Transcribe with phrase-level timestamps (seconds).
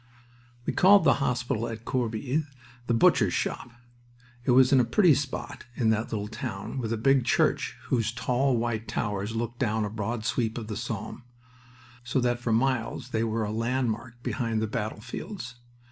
[0.65, 2.43] We called the hospital at Corbie
[2.87, 3.69] the "Butcher's Shop."
[4.45, 8.11] It was in a pretty spot in that little town with a big church whose
[8.11, 11.21] tall white towers looked down a broad sweep of the Somme,
[12.03, 15.57] so that for miles they were a landmark behind the battlefields.